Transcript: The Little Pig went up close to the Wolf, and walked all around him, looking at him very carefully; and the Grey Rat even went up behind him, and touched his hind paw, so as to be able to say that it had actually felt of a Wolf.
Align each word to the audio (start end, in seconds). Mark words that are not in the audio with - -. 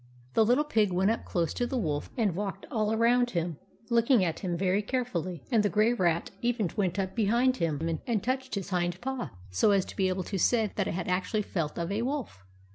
The 0.33 0.43
Little 0.43 0.63
Pig 0.63 0.91
went 0.91 1.11
up 1.11 1.25
close 1.25 1.53
to 1.53 1.67
the 1.67 1.77
Wolf, 1.77 2.09
and 2.17 2.33
walked 2.35 2.65
all 2.71 2.91
around 2.91 3.29
him, 3.29 3.59
looking 3.91 4.25
at 4.25 4.39
him 4.39 4.57
very 4.57 4.81
carefully; 4.81 5.43
and 5.51 5.61
the 5.61 5.69
Grey 5.69 5.93
Rat 5.93 6.31
even 6.41 6.71
went 6.75 6.97
up 6.97 7.15
behind 7.15 7.57
him, 7.57 7.99
and 8.07 8.23
touched 8.23 8.55
his 8.55 8.69
hind 8.71 8.99
paw, 8.99 9.29
so 9.51 9.69
as 9.69 9.85
to 9.85 9.95
be 9.95 10.07
able 10.09 10.23
to 10.23 10.39
say 10.39 10.71
that 10.75 10.87
it 10.87 10.95
had 10.95 11.07
actually 11.07 11.43
felt 11.43 11.77
of 11.77 11.91
a 11.91 12.01
Wolf. 12.01 12.39